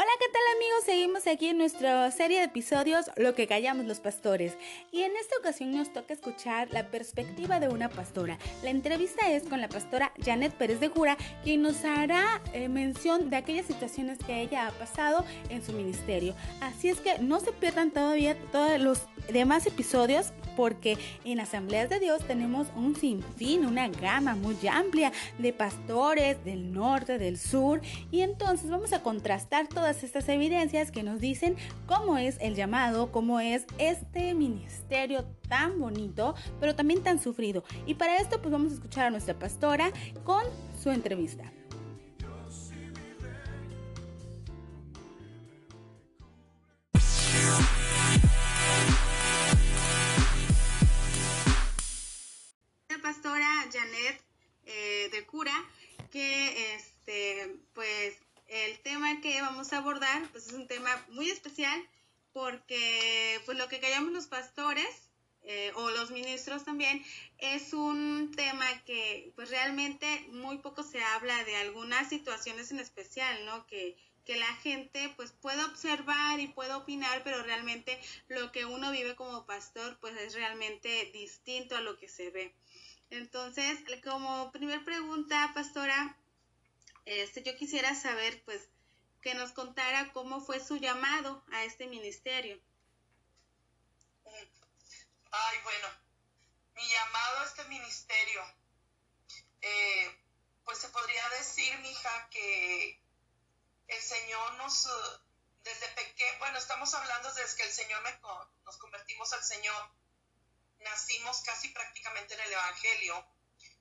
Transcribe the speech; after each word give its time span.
Hola, 0.00 0.10
¿qué 0.20 0.26
tal 0.32 0.42
amigos? 0.54 0.84
Seguimos 0.84 1.26
aquí 1.26 1.48
en 1.48 1.58
nuestra 1.58 2.08
serie 2.12 2.38
de 2.38 2.44
episodios 2.44 3.10
Lo 3.16 3.34
que 3.34 3.48
callamos 3.48 3.84
los 3.84 3.98
pastores. 3.98 4.56
Y 4.92 5.02
en 5.02 5.16
esta 5.16 5.36
ocasión 5.40 5.72
nos 5.72 5.92
toca 5.92 6.14
escuchar 6.14 6.68
la 6.70 6.86
perspectiva 6.86 7.58
de 7.58 7.68
una 7.68 7.88
pastora. 7.88 8.38
La 8.62 8.70
entrevista 8.70 9.28
es 9.32 9.42
con 9.42 9.60
la 9.60 9.68
pastora 9.68 10.12
Janet 10.24 10.52
Pérez 10.52 10.78
de 10.78 10.86
Jura, 10.86 11.16
quien 11.42 11.62
nos 11.62 11.84
hará 11.84 12.40
eh, 12.52 12.68
mención 12.68 13.28
de 13.28 13.38
aquellas 13.38 13.66
situaciones 13.66 14.18
que 14.24 14.40
ella 14.40 14.68
ha 14.68 14.70
pasado 14.70 15.24
en 15.48 15.64
su 15.64 15.72
ministerio. 15.72 16.36
Así 16.60 16.88
es 16.88 17.00
que 17.00 17.18
no 17.18 17.40
se 17.40 17.50
pierdan 17.50 17.90
todavía 17.90 18.36
todos 18.52 18.78
los 18.78 19.00
demás 19.32 19.66
episodios 19.66 20.32
porque 20.58 20.98
en 21.24 21.38
Asambleas 21.38 21.88
de 21.88 22.00
Dios 22.00 22.26
tenemos 22.26 22.66
un 22.74 22.96
sinfín, 22.96 23.64
una 23.64 23.86
gama 23.86 24.34
muy 24.34 24.56
amplia 24.68 25.12
de 25.38 25.52
pastores 25.52 26.44
del 26.44 26.72
norte, 26.72 27.16
del 27.16 27.38
sur 27.38 27.80
y 28.10 28.22
entonces 28.22 28.68
vamos 28.68 28.92
a 28.92 29.04
contrastar 29.04 29.68
todas 29.68 30.02
estas 30.02 30.28
evidencias 30.28 30.90
que 30.90 31.04
nos 31.04 31.20
dicen 31.20 31.54
cómo 31.86 32.18
es 32.18 32.38
el 32.40 32.56
llamado, 32.56 33.12
cómo 33.12 33.38
es 33.38 33.66
este 33.78 34.34
ministerio 34.34 35.24
tan 35.48 35.78
bonito, 35.78 36.34
pero 36.58 36.74
también 36.74 37.04
tan 37.04 37.20
sufrido. 37.20 37.62
Y 37.86 37.94
para 37.94 38.16
esto 38.16 38.40
pues 38.40 38.50
vamos 38.50 38.72
a 38.72 38.74
escuchar 38.74 39.06
a 39.06 39.10
nuestra 39.10 39.38
pastora 39.38 39.92
con 40.24 40.42
su 40.82 40.90
entrevista. 40.90 41.52
Que 56.10 56.74
este, 56.74 57.56
pues 57.74 58.16
el 58.46 58.78
tema 58.80 59.20
que 59.20 59.40
vamos 59.42 59.72
a 59.72 59.78
abordar 59.78 60.28
pues 60.32 60.46
es 60.46 60.52
un 60.52 60.66
tema 60.66 60.90
muy 61.10 61.30
especial 61.30 61.86
porque 62.32 63.40
pues 63.46 63.58
lo 63.58 63.68
que 63.68 63.80
callamos 63.80 64.12
los 64.12 64.26
pastores 64.26 65.08
eh, 65.42 65.72
o 65.76 65.90
los 65.90 66.10
ministros 66.10 66.64
también 66.64 67.02
es 67.38 67.72
un 67.72 68.32
tema 68.36 68.66
que 68.84 69.32
pues 69.34 69.50
realmente 69.50 70.26
muy 70.30 70.58
poco 70.58 70.82
se 70.82 71.02
habla 71.02 71.42
de 71.44 71.56
algunas 71.56 72.08
situaciones 72.08 72.70
en 72.70 72.80
especial, 72.80 73.44
¿no? 73.46 73.66
Que, 73.66 73.96
que 74.24 74.36
la 74.36 74.54
gente 74.56 75.10
pues 75.16 75.32
puede 75.32 75.64
observar 75.64 76.38
y 76.38 76.48
puede 76.48 76.74
opinar, 76.74 77.22
pero 77.24 77.42
realmente 77.42 77.98
lo 78.28 78.52
que 78.52 78.66
uno 78.66 78.92
vive 78.92 79.16
como 79.16 79.46
pastor 79.46 79.98
pues 80.00 80.14
es 80.18 80.34
realmente 80.34 81.10
distinto 81.14 81.76
a 81.76 81.80
lo 81.80 81.98
que 81.98 82.08
se 82.08 82.30
ve. 82.30 82.54
Entonces, 83.10 83.78
como 84.04 84.52
primer 84.52 84.84
pregunta, 84.84 85.50
pastora, 85.54 86.16
este, 87.04 87.42
yo 87.42 87.56
quisiera 87.56 87.94
saber, 87.94 88.42
pues, 88.44 88.68
que 89.22 89.34
nos 89.34 89.52
contara 89.52 90.12
cómo 90.12 90.40
fue 90.40 90.60
su 90.60 90.76
llamado 90.76 91.44
a 91.52 91.64
este 91.64 91.86
ministerio. 91.86 92.60
Ay, 95.30 95.58
bueno, 95.62 95.88
mi 96.74 96.88
llamado 96.88 97.40
a 97.40 97.44
este 97.44 97.64
ministerio, 97.64 98.42
eh, 99.62 100.24
pues 100.64 100.78
se 100.78 100.88
podría 100.88 101.28
decir, 101.30 101.78
mija, 101.78 102.28
que 102.30 103.00
el 103.88 104.02
Señor 104.02 104.54
nos, 104.54 104.88
desde 105.64 105.88
pequeño, 105.88 106.38
bueno, 106.38 106.58
estamos 106.58 106.92
hablando 106.94 107.32
desde 107.32 107.56
que 107.56 107.62
el 107.64 107.72
Señor 107.72 108.02
me, 108.02 108.18
nos 108.64 108.76
convertimos 108.76 109.32
al 109.32 109.42
Señor, 109.42 109.90
nacimos 110.80 111.40
casi 111.42 111.68
prácticamente 111.68 112.34
en 112.34 112.40
el 112.40 112.52
Evangelio 112.52 113.26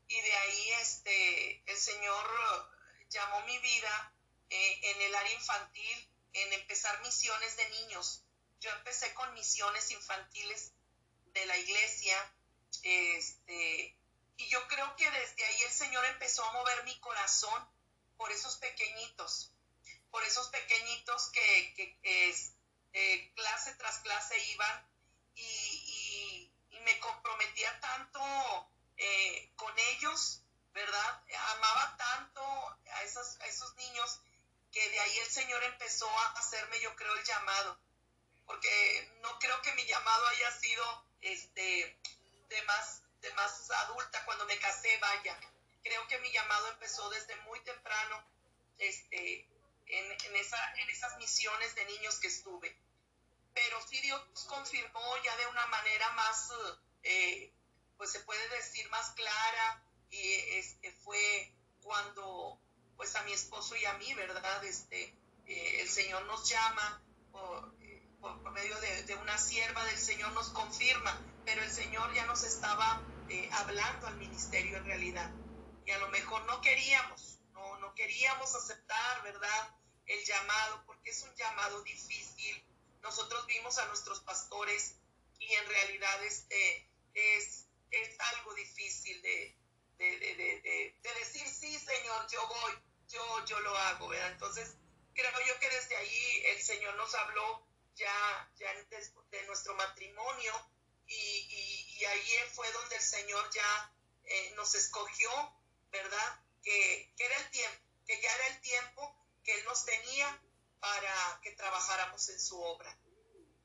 y 0.07 0.21
de 0.21 0.33
ahí 0.33 0.71
este, 0.81 1.71
el 1.71 1.77
Señor 1.77 2.71
llamó 3.09 3.41
mi 3.41 3.57
vida 3.59 4.13
eh, 4.49 4.79
en 4.83 5.01
el 5.01 5.15
área 5.15 5.33
infantil, 5.33 6.09
en 6.33 6.53
empezar 6.53 6.99
misiones 7.01 7.57
de 7.57 7.69
niños. 7.69 8.23
Yo 8.59 8.71
empecé 8.71 9.13
con 9.13 9.33
misiones 9.33 9.91
infantiles 9.91 10.73
de 11.33 11.45
la 11.45 11.57
iglesia, 11.57 12.33
este, 12.83 13.97
y 14.37 14.47
yo 14.49 14.67
creo 14.67 14.95
que 14.95 15.09
desde 15.09 15.45
ahí 15.45 15.61
el 15.63 15.71
Señor 15.71 16.05
empezó 16.05 16.43
a 16.45 16.53
mover 16.53 16.83
mi 16.85 16.97
corazón 16.99 17.69
por 18.17 18.31
esos 18.31 18.57
pequeñitos, 18.57 19.51
por 20.09 20.23
esos 20.23 20.47
pequeñitos 20.49 21.29
que, 21.29 21.99
es, 22.03 22.53
eh, 22.93 23.31
clase 23.35 23.75
tras 23.75 23.99
clase 23.99 24.35
iban 24.51 24.89
y, 25.35 25.66
me 26.87 26.99
comprometía 26.99 27.79
tanto 27.81 28.21
eh, 28.95 29.51
con 29.57 29.73
ellos 29.77 30.41
¿verdad? 30.77 31.23
Amaba 31.55 31.97
tanto 31.97 32.41
a 32.93 33.03
esos, 33.03 33.75
niños 33.77 34.21
que 34.71 34.89
de 34.89 34.99
ahí 34.99 35.17
el 35.17 35.29
Señor 35.29 35.63
empezó 35.63 36.07
a 36.07 36.31
hacerme, 36.33 36.79
yo 36.81 36.95
creo, 36.95 37.13
el 37.15 37.23
llamado. 37.23 37.79
Porque 38.45 39.11
no 39.21 39.39
creo 39.39 39.59
que 39.63 39.73
mi 39.73 39.85
llamado 39.85 40.27
haya 40.27 40.51
sido 40.51 41.05
este, 41.21 41.99
de, 42.49 42.61
más, 42.63 43.01
de 43.21 43.33
más 43.33 43.71
adulta 43.71 44.23
cuando 44.25 44.45
me 44.45 44.59
casé, 44.59 44.95
vaya. 44.99 45.39
Creo 45.83 46.07
que 46.07 46.19
mi 46.19 46.31
llamado 46.31 46.67
empezó 46.67 47.09
desde 47.09 47.35
muy 47.37 47.59
temprano 47.61 48.23
este, 48.77 49.49
en 49.87 50.35
esas 50.35 51.17
misiones 51.17 51.73
de 51.73 51.85
niños 51.85 52.19
que 52.19 52.27
estuve. 52.27 52.77
Pero 53.57 53.81
sí 53.87 53.99
Dios 54.01 54.21
confirmó 54.47 55.01
ya 55.23 55.35
de 55.37 55.47
una 55.47 55.65
manera 55.65 56.11
más, 56.11 56.51
eh, 57.01 57.51
pues 57.97 58.11
se 58.11 58.19
puede 58.19 58.47
decir, 58.49 58.87
más 58.91 59.09
clara, 59.11 59.83
y 60.11 60.33
este 60.59 60.91
fue 60.91 61.51
cuando 61.81 62.59
pues 62.95 63.15
a 63.15 63.23
mi 63.23 63.33
esposo 63.33 63.75
y 63.75 63.83
a 63.85 63.93
mí, 63.93 64.13
¿verdad? 64.13 64.63
Este, 64.63 65.05
eh, 65.47 65.81
el 65.81 65.89
Señor 65.89 66.23
nos 66.25 66.47
llama 66.47 67.01
por, 67.31 67.73
por, 68.19 68.51
medio 68.51 68.79
de, 68.79 69.15
una 69.15 69.37
sierva 69.39 69.83
del 69.85 69.97
Señor 69.97 70.31
nos 70.33 70.49
confirma, 70.49 71.19
pero 71.43 71.63
el 71.63 71.71
Señor 71.71 72.13
ya 72.13 72.27
nos 72.27 72.43
estaba 72.43 73.01
eh, 73.29 73.49
hablando 73.53 74.05
al 74.05 74.17
ministerio 74.17 74.77
en 74.77 74.85
realidad. 74.85 75.31
Y 75.83 75.91
a 75.91 75.97
lo 75.97 76.09
mejor 76.09 76.45
no 76.45 76.61
queríamos, 76.61 77.39
no, 77.53 77.79
no 77.79 77.95
queríamos 77.95 78.53
aceptar, 78.53 79.23
¿verdad? 79.23 79.75
El 80.05 80.23
llamado, 80.25 80.83
porque 80.85 81.09
es 81.09 81.23
un 81.23 81.33
llamado 81.35 81.81
difícil. 81.81 82.63
Nosotros 83.07 83.45
vimos 83.45 83.77
a 83.77 83.85
nuestros 83.85 84.19
pastores 84.19 84.97
y 85.39 85.53
en 85.53 85.65
realidad 85.65 86.25
este 86.25 86.91
es, 87.13 87.65
es 87.89 88.19
algo 88.19 88.53
difícil 88.53 89.21
de, 89.21 89.57
de, 89.97 90.19
de, 90.19 90.93
de, 91.01 91.13
decir, 91.13 91.47
sí, 91.47 91.79
Señor, 91.79 92.27
yo 92.29 92.45
voy, 92.45 92.73
yo, 93.07 93.45
yo 93.45 93.61
lo 93.61 93.77
hago, 93.77 94.09
¿verdad? 94.09 94.33
Entonces, 94.33 94.75
creo 95.13 95.31
yo 95.47 95.57
que 95.57 95.69
desde 95.69 95.95
ahí 95.95 96.43
el 96.47 96.61
Señor 96.61 96.97
nos 96.97 97.15
habló 97.15 97.65
ya, 97.95 98.51
ya 98.57 98.73
de, 98.73 99.43
nuestro 99.45 99.73
matrimonio 99.75 100.53
y, 101.07 101.95
y, 101.97 102.03
ahí 102.03 102.31
fue 102.53 102.69
donde 102.73 102.97
el 102.97 103.01
Señor 103.01 103.49
ya 103.51 103.93
eh, 104.25 104.53
nos 104.57 104.75
escogió, 104.75 105.29
¿verdad? 105.91 106.41
Que, 106.61 107.13
que, 107.15 107.25
era 107.25 107.37
el 107.37 107.51
tiempo, 107.51 107.79
que 108.05 108.21
ya 108.21 108.35
era 108.35 108.47
el 108.47 108.59
tiempo 108.59 109.15
que 109.45 109.53
Él 109.53 109.63
nos 109.63 109.85
tenía 109.85 110.41
para 110.79 111.39
que 111.41 111.51
trabajáramos 111.51 112.29
en 112.29 112.39
su 112.39 112.59
obra. 112.61 112.97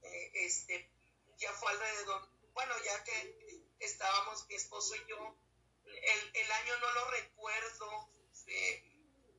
Eh, 0.03 0.31
este, 0.35 0.91
ya 1.39 1.53
fue 1.53 1.71
alrededor, 1.73 2.29
bueno, 2.53 2.75
ya 2.85 3.05
que 3.05 3.65
estábamos 3.81 4.47
mi 4.49 4.55
esposo 4.55 4.95
y 4.97 5.07
yo 5.09 5.37
el, 5.85 6.53
año 6.53 6.79
no 6.81 6.93
lo 6.95 7.11
recuerdo 7.11 8.09
eh, 8.47 8.85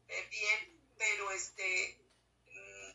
eh, 0.08 0.28
bien, 0.30 0.94
pero 0.98 1.32
este, 1.32 2.00
mm, 2.48 2.92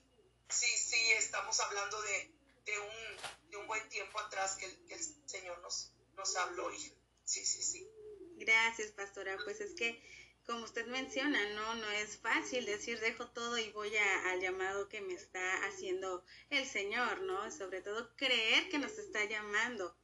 sí, 0.48 0.78
sí, 0.78 1.12
estamos 1.12 1.58
hablando 1.60 2.00
de, 2.02 2.32
un, 2.80 3.50
de 3.50 3.56
un 3.56 3.66
buen 3.66 3.88
tiempo 3.88 4.18
atrás 4.20 4.56
que 4.56 4.66
el, 4.66 5.28
Señor 5.28 5.58
nos, 5.60 5.92
nos 6.14 6.36
habló. 6.36 6.72
Y, 6.72 6.78
sí, 7.24 7.44
sí, 7.44 7.62
sí. 7.62 7.88
Gracias, 8.36 8.92
pastora. 8.92 9.36
Pues 9.44 9.60
es 9.60 9.74
que, 9.74 10.02
como 10.48 10.64
usted 10.64 10.86
menciona, 10.86 11.38
no, 11.50 11.74
no 11.74 11.90
es 11.90 12.16
fácil 12.16 12.64
decir 12.64 12.98
dejo 13.00 13.26
todo 13.28 13.58
y 13.58 13.70
voy 13.72 13.94
al 14.30 14.40
llamado 14.40 14.88
que 14.88 15.02
me 15.02 15.12
está 15.12 15.66
haciendo 15.66 16.24
el 16.48 16.64
Señor, 16.64 17.20
¿no? 17.20 17.50
Sobre 17.50 17.82
todo 17.82 18.10
creer 18.16 18.70
que 18.70 18.78
nos 18.78 18.92
está 18.92 19.26
llamando. 19.26 19.94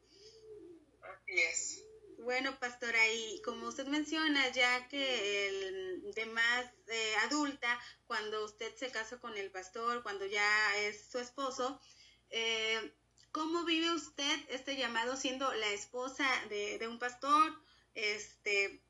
Así 1.00 1.32
es. 1.32 1.84
Bueno, 2.18 2.58
pastora, 2.60 3.08
y 3.14 3.40
como 3.40 3.68
usted 3.68 3.86
menciona, 3.86 4.52
ya 4.52 4.86
que 4.88 5.48
el 5.48 6.12
de 6.14 6.26
más 6.26 6.66
eh, 6.88 7.14
adulta, 7.22 7.80
cuando 8.06 8.44
usted 8.44 8.76
se 8.76 8.90
casa 8.90 9.18
con 9.18 9.38
el 9.38 9.50
pastor, 9.50 10.02
cuando 10.02 10.26
ya 10.26 10.76
es 10.80 11.10
su 11.10 11.18
esposo, 11.20 11.80
eh, 12.28 12.94
¿cómo 13.32 13.64
vive 13.64 13.94
usted 13.94 14.38
este 14.50 14.76
llamado 14.76 15.16
siendo 15.16 15.50
la 15.54 15.70
esposa 15.70 16.28
de, 16.50 16.78
de 16.78 16.86
un 16.86 16.98
pastor? 16.98 17.58
Este, 17.94 18.82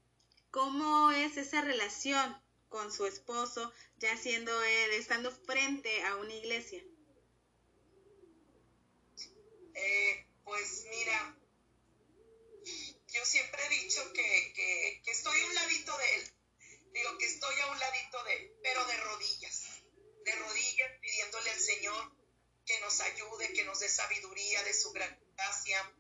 ¿Cómo 0.55 1.11
es 1.11 1.37
esa 1.37 1.63
relación 1.63 2.41
con 2.69 2.93
su 2.93 3.07
esposo, 3.07 3.73
ya 3.97 4.17
siendo 4.17 4.63
él, 4.63 4.93
estando 4.93 5.33
frente 5.33 6.05
a 6.05 6.15
una 6.15 6.33
iglesia? 6.33 6.81
Eh, 9.75 10.29
pues 10.45 10.87
mira, 10.91 11.37
yo 13.09 13.25
siempre 13.25 13.67
he 13.67 13.69
dicho 13.83 14.01
que, 14.13 15.03
estoy 15.07 15.41
a 15.41 15.47
un 15.47 15.55
ladito 15.57 15.99
de 15.99 16.15
él. 16.15 16.33
Digo 16.93 17.19
que 17.19 17.27
estoy 17.27 17.61
a 17.61 17.73
un 17.73 17.81
ladito 17.81 18.23
de 18.23 18.37
él, 18.37 18.53
pero 18.63 18.87
de 18.87 18.97
rodillas. 18.99 19.83
De 20.25 20.37
rodillas 20.37 20.93
pidiendo 21.01 21.41
nos 22.85 23.01
ayude, 23.01 23.53
que 23.55 23.65
nos 23.65 23.81
dé 23.81 23.89
sabiduría 23.89 24.63
de 24.63 24.75
su 24.75 24.93
gracia. 24.93 25.97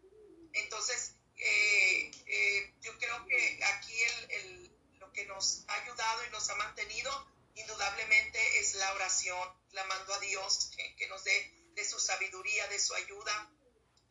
Entonces, 0.52 1.13
eh, 1.36 2.10
eh, 2.26 2.74
yo 2.80 2.96
creo 2.98 3.26
que 3.26 3.60
aquí 3.64 4.02
el, 4.28 4.76
lo 4.98 5.12
que 5.12 5.24
nos 5.26 5.64
ha 5.68 5.74
ayudado 5.82 6.24
y 6.26 6.30
nos 6.30 6.48
ha 6.50 6.54
mantenido 6.56 7.34
indudablemente 7.54 8.58
es 8.58 8.74
la 8.74 8.92
oración, 8.94 9.48
clamando 9.70 10.14
a 10.14 10.18
Dios 10.20 10.70
que, 10.96 11.06
nos 11.08 11.22
dé 11.24 11.70
de 11.74 11.84
su 11.84 11.98
sabiduría, 12.00 12.66
de 12.68 12.78
su 12.78 12.94
ayuda, 12.94 13.50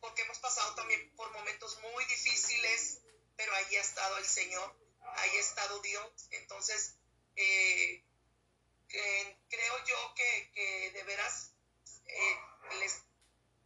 porque 0.00 0.22
hemos 0.22 0.38
pasado 0.38 0.74
también 0.74 1.14
por 1.16 1.30
momentos 1.32 1.78
muy 1.80 2.04
difíciles, 2.06 3.00
pero 3.36 3.54
ahí 3.54 3.76
ha 3.76 3.80
estado 3.80 4.16
el 4.18 4.26
Señor, 4.26 4.76
ahí 5.16 5.30
ha 5.36 5.40
estado 5.40 5.80
Dios. 5.80 6.28
Entonces, 6.30 6.96
eh, 7.36 8.02
creo 8.88 9.84
yo 9.86 10.14
que, 10.14 10.50
que 10.54 10.90
de 10.92 11.02
veras 11.04 11.52
eh, 12.06 12.36
les 12.78 13.02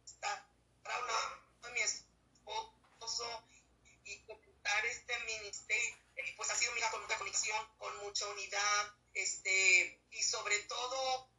está 0.05 0.49
hablando 0.83 1.43
de 1.63 1.71
mi 1.71 1.79
esposo 1.81 3.43
y 4.09 4.23
completar 4.23 4.85
este 4.87 5.17
ministerio, 5.19 5.97
eh, 6.15 6.33
pues 6.35 6.49
ha 6.49 6.55
sido 6.55 6.73
mira, 6.73 6.89
con 6.91 7.03
una 7.03 7.17
conexión, 7.17 7.57
con 7.77 7.95
mucha 7.97 8.27
unidad, 8.27 8.93
este, 9.13 10.01
y 10.11 10.23
sobre 10.23 10.59
todo, 10.63 11.29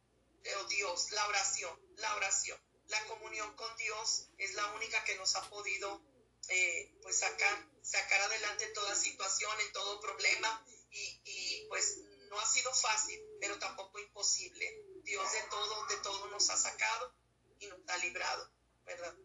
oh 0.57 0.63
Dios, 0.69 1.11
la 1.11 1.27
oración, 1.27 1.79
la 1.97 2.15
oración, 2.15 2.59
la 2.87 3.03
comunión 3.05 3.53
con 3.55 3.75
Dios 3.77 4.29
es 4.37 4.53
la 4.53 4.65
única 4.73 5.03
que 5.03 5.15
nos 5.15 5.35
ha 5.35 5.49
podido 5.49 6.01
eh, 6.47 6.93
pues 7.01 7.19
sacar, 7.19 7.67
sacar 7.81 8.21
adelante 8.21 8.67
toda 8.67 8.95
situación, 8.95 9.51
en 9.61 9.71
todo 9.73 9.99
problema, 9.99 10.65
y, 10.91 11.21
y 11.25 11.65
pues 11.69 11.97
no 12.29 12.39
ha 12.39 12.45
sido 12.45 12.73
fácil, 12.73 13.21
pero 13.39 13.59
tampoco 13.59 13.99
imposible. 13.99 14.83
Dios 15.03 15.31
de 15.31 15.41
todo, 15.49 15.85
de 15.87 15.97
todo 15.97 16.27
nos 16.27 16.49
ha 16.49 16.57
sacado 16.57 17.13
y 17.59 17.67
nos 17.67 17.79
ha 17.87 17.97
librado, 17.97 18.49
¿verdad? 18.85 19.15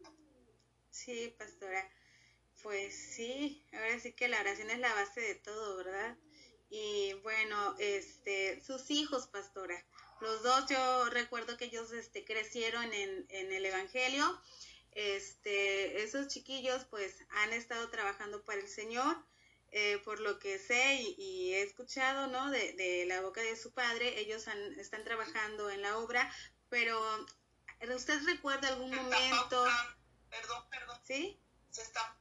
Sí, 0.90 1.34
pastora. 1.38 1.88
Pues 2.62 2.94
sí, 3.14 3.64
ahora 3.73 3.99
sí 4.00 4.12
que 4.12 4.29
la 4.29 4.41
oración 4.41 4.70
es 4.70 4.79
la 4.79 4.94
base 4.94 5.20
de 5.20 5.35
todo, 5.37 5.76
¿verdad? 5.76 6.17
Y 6.69 7.14
bueno, 7.23 7.76
este, 7.79 8.61
sus 8.61 8.91
hijos, 8.91 9.29
pastora, 9.29 9.85
los 10.20 10.43
dos 10.43 10.69
yo 10.69 11.11
recuerdo 11.11 11.56
que 11.56 11.67
ellos 11.67 11.93
este, 11.93 12.25
crecieron 12.25 12.93
en, 12.93 13.26
en 13.29 13.53
el 13.53 13.67
Evangelio. 13.67 14.41
Este, 14.93 16.03
esos 16.03 16.29
chiquillos 16.29 16.87
pues 16.87 17.14
han 17.29 17.53
estado 17.53 17.91
trabajando 17.91 18.43
para 18.44 18.61
el 18.61 18.69
Señor 18.69 19.17
eh, 19.73 19.99
por 20.05 20.20
lo 20.20 20.38
que 20.38 20.58
sé 20.58 21.03
y, 21.19 21.53
he 21.53 21.62
escuchado, 21.62 22.29
¿no? 22.29 22.50
De, 22.50 23.05
la 23.06 23.20
boca 23.20 23.43
de 23.43 23.56
su 23.56 23.73
padre, 23.73 24.20
ellos 24.20 24.47
están 24.79 25.05
trabajando 25.05 25.69
en 25.70 25.82
la 25.82 25.99
obra, 25.99 26.32
pero 26.70 26.99
¿usted 27.94 28.23
recuerda 28.25 28.69
algún 28.69 28.94
momento? 28.94 29.67
Perdón, 30.31 30.64
perdón. 30.70 30.99
¿Sí? 31.05 31.38
Se 31.70 31.82
está. 31.82 32.15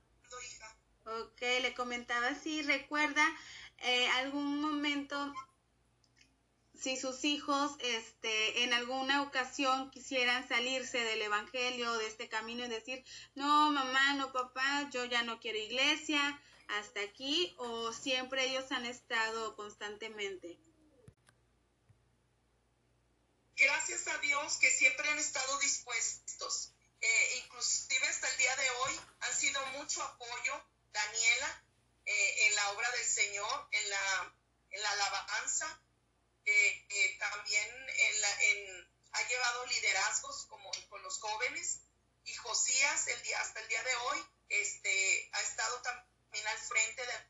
Ok, 1.22 1.42
le 1.62 1.74
comentaba 1.74 2.36
si 2.36 2.62
recuerda 2.62 3.26
eh, 3.80 4.08
algún 4.20 4.60
momento 4.60 5.34
si 6.74 6.98
sus 6.98 7.24
hijos 7.24 7.72
este, 7.80 8.64
en 8.64 8.74
alguna 8.74 9.22
ocasión 9.22 9.90
quisieran 9.92 10.48
salirse 10.48 11.00
del 11.00 11.22
Evangelio, 11.22 11.94
de 11.98 12.08
este 12.08 12.28
camino 12.28 12.66
y 12.66 12.70
decir, 12.70 13.04
no, 13.34 13.72
mamá, 13.72 14.14
no, 14.16 14.32
papá, 14.32 14.90
yo 14.92 15.06
ya 15.06 15.24
no 15.24 15.40
quiero 15.40 15.58
iglesia, 15.58 16.42
hasta 16.68 17.02
aquí 17.02 17.56
o 17.58 17.94
siempre 17.94 18.46
ellos 18.46 18.72
han 18.72 18.86
estado 18.86 19.56
constantemente? 19.56 20.60
Gracias 23.56 24.08
a 24.08 24.18
Dios 24.18 24.58
que 24.58 24.70
siempre 24.70 25.10
han 25.10 25.18
estado 25.18 25.58
dispuestos. 25.60 26.74
Eh, 27.00 27.42
inclusive 27.44 28.08
hasta 28.08 28.30
el 28.30 28.38
día 28.38 28.56
de 28.56 28.70
hoy 28.70 29.00
han 29.22 29.34
sido 29.36 29.66
mucho 29.78 30.04
apoyo, 30.04 30.66
Daniela, 30.96 31.64
eh, 32.06 32.48
en 32.48 32.56
la 32.56 32.72
obra 32.72 32.90
del 32.92 33.06
Señor, 33.06 33.68
en 33.72 33.90
la, 33.90 34.36
en 34.72 34.82
la 34.82 34.92
alabanza. 34.92 35.82
Eh, 36.46 37.18
también 37.20 37.70
en 37.90 38.22
la, 38.22 38.42
en, 38.44 38.94
ha 39.14 39.28
llevado 39.28 39.66
liderazgos 39.68 40.46
como 40.48 40.72
con 40.90 41.02
los 41.04 41.20
jóvenes. 41.20 41.82
Y 42.24 42.34
Josías, 42.36 43.08
el 43.08 43.22
día, 43.24 43.40
hasta 43.42 43.60
el 43.60 43.68
día 43.68 43.84
de 43.84 43.96
hoy, 43.96 44.26
este, 44.50 45.30
ha 45.34 45.42
estado 45.42 45.82
también 45.82 46.48
al 46.48 46.58
frente 46.60 47.02
de 47.02 47.08
la 47.08 47.28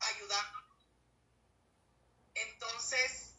ayudando. 0.00 0.58
Entonces, 2.34 3.34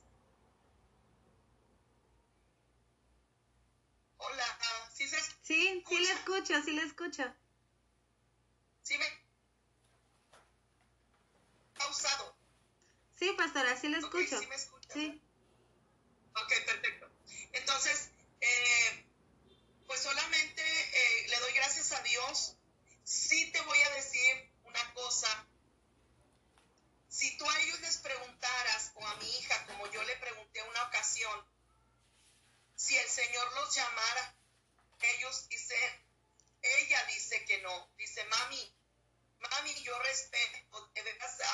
hola, 4.18 4.60
¿sí 5.48 5.84
Sí, 5.88 6.00
le 6.00 6.12
escucho, 6.12 6.62
sí 6.64 6.72
le 6.72 6.84
escucho. 6.84 7.24
¿Sí 8.84 8.98
me 8.98 9.06
pausado? 11.78 12.36
Sí, 13.18 13.34
pastora, 13.38 13.76
sí 13.78 13.88
le 13.88 13.98
escucho. 13.98 14.40
sí, 14.40 14.48
me 14.48 14.58
sí. 14.58 15.22
Ok, 16.36 16.54
perfecto. 16.66 17.10
Entonces, 17.54 18.10
eh, 18.42 19.06
pues 19.88 20.02
solamente 20.02 20.62
eh, 20.62 21.28
le 21.30 21.40
doy 21.40 21.54
gracias 21.54 21.92
a 21.94 22.02
Dios. 22.02 22.56
Sí 23.04 23.52
te 23.52 23.62
voy 23.62 23.80
a 23.80 23.90
decir 23.92 24.52
una 24.64 24.94
cosa. 24.94 25.48
Si 27.10 27.38
tú 27.38 27.50
a 27.50 27.62
ellos 27.62 27.80
les 27.82 27.98
preguntaras, 27.98 28.92
o 28.96 29.08
a 29.08 29.16
mi 29.16 29.38
hija, 29.38 29.66
como 29.66 29.90
yo 29.92 30.04
le 30.04 30.16
pregunté 30.18 30.62
una 30.62 30.84
ocasión, 30.84 31.46
si 32.76 32.96
el 32.96 33.10
Señor 33.10 33.54
los 33.56 33.74
llamara, 33.76 34.36
ellos 35.02 35.48
dicen, 35.50 36.06
ella 36.62 37.06
dice 37.06 37.44
que 37.46 37.62
no. 37.62 37.90
Dice, 37.98 38.24
mami, 38.26 38.76
mami, 39.40 39.74
yo 39.82 39.98
respeto, 40.00 40.92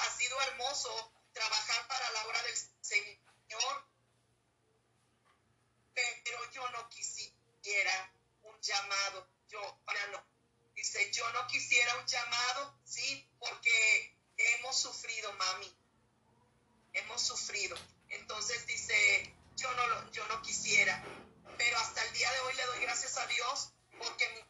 ha 0.02 0.18
sido 0.18 0.42
hermoso 0.42 1.14
trabajar 1.32 1.88
para 1.88 2.12
la 2.12 2.26
obra 2.26 2.44
del 2.44 2.58
Señor 2.82 3.94
pero 5.94 6.52
yo 6.52 6.68
no 6.72 6.90
quisiera 6.90 8.14
un 8.44 8.60
llamado, 8.62 9.28
yo, 9.48 9.80
para 9.86 10.08
no. 10.08 10.26
Dice, 10.76 11.12
yo 11.12 11.32
no 11.34 11.46
quisiera 11.48 11.96
un 11.98 12.08
llamado, 12.08 12.80
sí, 12.84 13.30
porque 13.40 14.18
hemos 14.38 14.76
sufrido, 14.80 15.32
mami, 15.34 15.78
sufrido. 17.20 17.78
Entonces 18.10 18.66
dice, 18.68 19.36
yo 19.56 19.72
no, 19.74 20.12
yo 20.12 20.28
no 20.28 20.42
quisiera, 20.42 21.04
pero 21.58 21.78
hasta 21.80 22.04
el 22.04 22.14
día 22.14 22.32
de 22.32 22.40
hoy 22.42 22.54
le 22.56 22.66
doy 22.66 22.80
gracias 22.82 23.18
a 23.18 23.28
Dios 23.28 23.74
porque 23.98 24.46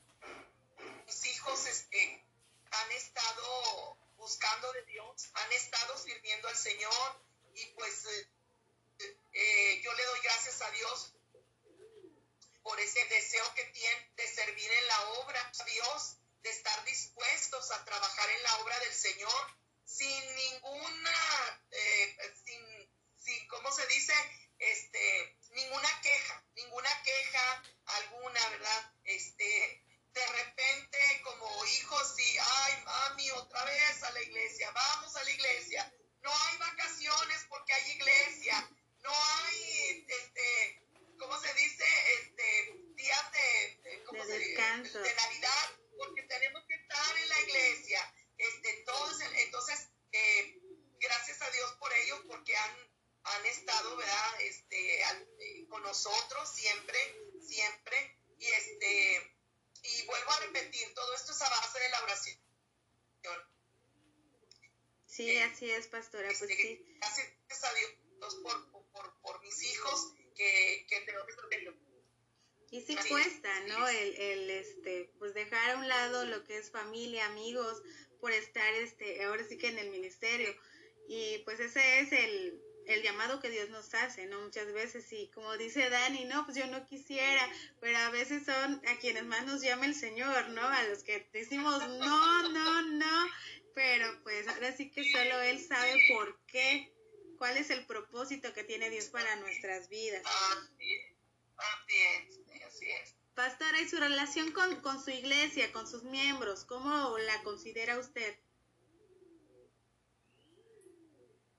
mis 1.05 1.25
hijos 1.25 1.65
este, 1.65 2.25
han 2.72 2.91
estado 2.91 3.98
buscando 4.17 4.72
de 4.74 4.84
Dios, 4.86 5.29
han 5.34 5.51
estado 5.53 5.98
sirviendo 5.98 6.48
al 6.48 6.58
Señor. 6.58 7.24
Y 7.55 7.65
pues 7.75 8.05
eh, 8.05 8.29
eh, 9.34 9.82
yo 9.84 9.93
le 9.93 10.05
doy 10.05 10.20
gracias 10.24 10.62
a 10.62 10.72
Dios 10.72 11.13
por 12.63 12.79
ese 12.79 13.05
deseo 13.05 13.53
que 13.53 13.65
tienen 13.65 14.15
de 14.15 14.27
servir 14.27 14.72
en 14.72 14.88
la 14.88 15.10
obra. 15.20 15.51
De 15.58 15.72
Dios, 15.72 16.17
de 16.41 16.50
estar 16.50 16.84
dispuestos 16.86 17.72
a 17.72 17.86
trabajar 17.86 18.29
en 18.29 18.43
la 18.43 18.58
obra 18.60 18.79
del 18.79 18.93
Señor 18.93 19.62
sin 19.85 20.35
ninguna, 20.35 21.61
eh, 21.71 22.17
sin, 22.45 22.89
sin, 23.17 23.47
¿cómo 23.47 23.71
se 23.71 23.85
dice? 23.87 24.13
Este, 24.59 25.37
ninguna 25.51 26.01
queja, 26.01 26.45
ninguna 26.55 26.89
queja 27.03 27.63
alguna, 27.85 28.49
¿verdad? 28.49 28.93
Este, 29.03 29.83
de 30.13 30.27
repente 30.27 31.21
como 31.23 31.65
hijos 31.65 32.19
y, 32.19 32.37
ay, 32.37 32.83
mami, 32.85 33.31
otra 33.31 33.65
vez 33.65 34.03
a 34.03 34.11
la 34.11 34.21
iglesia, 34.21 34.71
vamos 34.71 35.15
a 35.15 35.23
la 35.23 35.31
iglesia. 35.31 35.93
No 36.21 36.31
hay 36.31 36.57
vacaciones 36.57 37.45
porque 37.49 37.73
hay 37.73 37.91
iglesia. 37.91 38.69
No 39.01 39.11
hay, 39.11 40.05
este, 40.07 40.87
¿cómo 41.19 41.39
se 41.41 41.53
dice? 41.55 41.83
Este, 42.19 42.73
días 42.95 43.31
de, 43.33 44.03
¿cómo 44.05 44.23
se 44.23 44.39
descanso. 44.39 44.99
de 44.99 45.15
Navidad, 45.15 45.77
porque 45.97 46.23
tenemos 46.23 46.63
que 46.67 46.75
estar 46.75 47.17
en 47.17 47.29
la 47.29 47.39
iglesia. 47.41 48.13
Este, 48.37 48.79
entonces, 48.79 49.29
entonces 49.35 49.89
eh, 50.11 50.59
gracias 50.99 51.41
a 51.41 51.49
Dios 51.51 51.73
por 51.73 51.91
ellos, 51.91 52.21
porque 52.27 52.55
han, 52.55 52.91
han 53.23 53.45
estado, 53.47 53.97
¿verdad? 53.97 54.41
Este, 54.41 55.01
eh, 55.01 55.67
con 55.67 55.81
nosotros 55.81 56.49
siempre, 56.55 56.97
siempre. 57.41 58.19
Y 58.37 58.45
este, 58.45 59.33
y 59.83 60.05
vuelvo 60.05 60.31
a 60.31 60.39
repetir, 60.39 60.93
todo 60.93 61.13
esto 61.13 61.33
es 61.33 61.41
a 61.41 61.49
base 61.49 61.79
de 61.79 61.89
la 61.89 62.03
oración. 62.03 62.39
Sí, 65.05 65.29
eh, 65.29 65.43
así 65.43 65.69
es, 65.69 65.82
pastora, 65.93 66.27
pues 66.39 66.51
sí. 66.51 66.83
Gracias 66.97 67.63
a 67.63 67.73
Dios 67.75 68.35
por, 68.41 68.71
por, 68.91 69.13
por 69.21 69.41
mis 69.43 69.62
hijos 69.62 70.13
que, 70.35 70.88
que 70.89 71.05
Y 72.71 72.81
sí 72.81 72.97
cuesta, 73.07 73.59
¿no? 73.67 73.88
El, 73.88 74.15
el, 74.15 74.50
este, 74.50 75.12
pues 75.19 75.35
dejar 75.35 75.69
a 75.69 75.77
un 75.77 75.88
lado 75.88 76.25
lo 76.25 76.43
que 76.45 76.57
es 76.57 76.71
familia, 76.71 77.27
amigos, 77.27 77.83
por 78.19 78.31
estar, 78.31 78.73
este, 78.73 79.23
ahora 79.23 79.43
sí 79.47 79.59
que 79.59 79.67
en 79.67 79.77
el 79.77 79.91
ministerio. 79.91 80.50
Y 81.07 81.38
pues 81.45 81.59
ese 81.59 82.00
es 82.00 82.12
el, 82.12 82.59
el 82.88 83.03
llamado 83.03 83.39
que 83.39 83.51
Dios 83.51 83.69
nos 83.69 83.93
hace, 83.93 84.25
¿no? 84.25 84.41
Muchas 84.41 84.73
veces, 84.73 85.05
y 85.13 85.29
como 85.29 85.55
dice 85.57 85.91
Dani, 85.91 86.25
no, 86.25 86.43
pues 86.45 86.57
yo 86.57 86.65
no 86.65 86.88
quisiera, 86.88 87.47
pero 87.79 88.00
a 88.00 88.09
veces 88.09 88.45
son 88.45 88.81
a 88.88 88.97
quienes 89.00 89.25
más 89.25 89.45
nos 89.45 89.62
llama 89.62 89.85
el 89.85 89.93
Señor, 89.93 90.50
¿no? 90.50 90.63
A 90.63 90.83
los 90.85 91.03
que 91.03 91.29
decimos, 91.33 91.88
no, 91.88 92.50
no, 92.50 92.81
no, 92.81 93.29
pero 93.73 94.21
pues 94.23 94.47
ahora 94.47 94.75
sí 94.75 94.91
que 94.91 95.03
solo 95.11 95.41
Él 95.41 95.65
sabe 95.65 95.95
por 96.09 96.39
qué, 96.45 96.93
cuál 97.37 97.57
es 97.57 97.69
el 97.69 97.85
propósito 97.85 98.53
que 98.53 98.63
tiene 98.63 98.89
Dios 98.89 99.05
para 99.05 99.35
nuestras 99.37 99.89
vidas. 99.89 100.23
Así 100.25 101.95
es, 101.97 102.63
así 102.65 102.91
es. 102.91 103.15
Pastora, 103.35 103.81
¿y 103.81 103.89
su 103.89 103.97
relación 103.97 104.51
con, 104.51 104.81
con 104.81 105.03
su 105.03 105.09
iglesia, 105.09 105.71
con 105.71 105.87
sus 105.87 106.03
miembros, 106.03 106.65
cómo 106.65 107.17
la 107.17 107.41
considera 107.43 107.97
usted? 107.97 108.37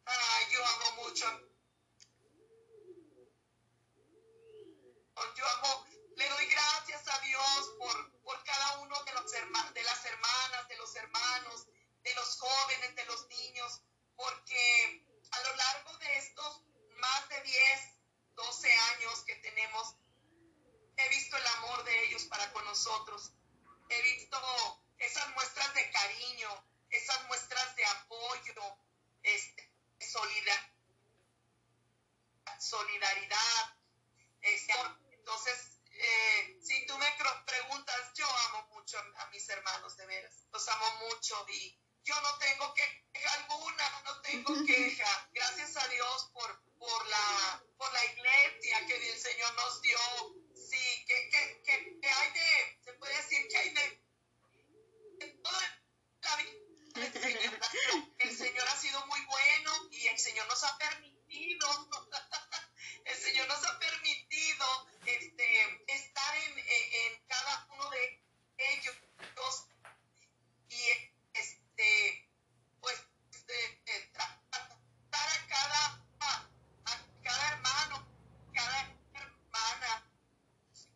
Ay, 0.06 0.44
yo 0.52 0.64
amo 0.64 1.02
mucho. 1.02 1.24
Yo 5.36 5.46
amo, 5.46 5.86
le 6.16 6.28
doy 6.28 6.46
gracias 6.46 7.08
a 7.08 7.18
Dios 7.20 7.74
por, 7.78 8.22
por 8.22 8.44
cada 8.44 8.78
uno 8.80 9.02
de, 9.04 9.12
los 9.12 9.30
de 9.32 9.82
las 9.82 10.04
hermanas, 10.04 10.68
de 10.68 10.76
los 10.76 10.94
hermanos, 10.96 11.66
de 12.02 12.14
los 12.14 12.38
jóvenes, 12.38 12.94
de 12.94 13.04
los 13.06 13.26
niños, 13.28 13.82
porque 14.16 15.06
a 15.30 15.40
lo 15.40 15.56
largo 15.56 15.96
de 15.98 16.18
estos 16.18 16.62
más 16.98 17.28
de 17.28 17.40
10, 17.42 17.80
12 18.34 18.72
años 18.72 19.24
que 19.24 19.36
tenemos, 19.36 19.96
he 20.96 21.08
visto 21.08 21.36
el 21.36 21.46
amor 21.58 21.84
de 21.84 22.04
ellos 22.04 22.24
para 22.24 22.52
con 22.52 22.64
nosotros. 22.64 23.32
He 23.88 24.02
visto 24.02 24.38
esas 24.98 25.28
muestras 25.34 25.74
de 25.74 25.90
cariño, 25.90 26.64
esas 26.90 27.24
muestras 27.26 27.76
de 27.76 27.84
apoyo, 27.84 28.78
este, 29.22 29.72
solidaridad. 32.58 33.76
Este, 34.40 34.72
entonces, 35.12 35.80
eh, 35.90 36.58
si 36.62 36.86
tú 36.86 36.96
me 36.98 37.06
preguntas, 37.46 38.12
yo 38.14 38.26
amo 38.48 38.68
mucho 38.74 38.98
a, 39.16 39.26
mis 39.30 39.48
hermanos, 39.48 39.96
de 39.96 40.06
amo 40.74 41.08
mucho 41.08 41.46
y 41.48 41.78
yo 42.04 42.14
no 42.20 42.38
tengo 42.38 42.74
queja 42.74 43.32
alguna, 43.34 44.02
no 44.04 44.20
tengo 44.22 44.64
queja. 44.66 45.28
Gracias 45.32 45.76
a 45.76 45.88
Dios 45.88 46.30
por, 46.32 46.62
por, 46.78 47.06
la, 47.06 47.64
por 47.76 47.92
la 47.92 48.04
iglesia 48.04 48.86
que 48.86 49.12
el 49.12 49.18
Señor 49.18 49.54
nos 49.54 49.82
dio. 49.82 49.98
Sí, 50.54 51.04
que, 51.06 51.30
que, 51.30 51.62
que, 51.62 52.00
que 52.00 52.08
hay 52.08 52.32
de, 52.32 52.80
se 52.84 52.92
puede 52.94 53.16
decir 53.16 53.48
que 53.48 53.56
hay 53.56 53.74
de, 53.74 54.02
de 55.18 55.26
toda 55.42 55.82
la 56.22 56.36
vida 56.36 56.64
el 56.94 58.36
Señor 58.36 58.68
ha 58.68 58.76
sido 58.76 59.04
muy 59.06 59.20
bueno 59.24 59.72
y 59.90 60.06
el 60.06 60.18
Señor 60.18 60.46
nos 60.46 60.62
ha 60.62 60.78
permitido, 60.78 61.88
el 63.04 63.16
Señor 63.16 63.48
nos 63.48 63.64
ha 63.64 63.78
permitido 63.80 64.88
este, 65.04 65.84
estar 65.92 66.36
en, 66.36 66.58
en 66.58 67.26
cada 67.26 67.66
uno 67.72 67.90
de 67.90 68.22
ellos 68.56 68.94
y 70.68 70.88
este, 71.34 72.28
pues, 72.80 72.96
este, 73.32 74.10
tratar 74.12 74.38
a 75.12 75.46
cada, 75.48 76.04
a 76.20 76.48
cada 77.24 77.48
hermano, 77.48 78.06
cada 78.54 78.80
hermana 79.14 80.10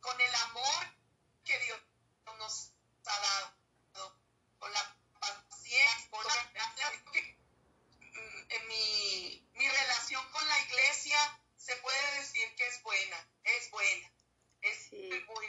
con 0.00 0.20
el 0.20 0.34
amor 0.34 0.94
que 1.44 1.58
Dios 1.58 1.80
nos 2.38 2.72
ha 3.04 3.18
dado 3.20 3.58
con 4.58 4.72
la 4.72 4.98
en 8.48 8.68
mi, 8.68 9.46
mi 9.54 9.68
relación 9.68 10.24
con 10.32 10.46
la 10.48 10.58
iglesia 10.64 11.18
se 11.56 11.76
puede 11.76 12.16
decir 12.16 12.54
que 12.56 12.66
es 12.66 12.82
buena, 12.82 13.28
es 13.44 13.70
buena, 13.70 14.12
es 14.62 14.92
muy, 14.92 15.46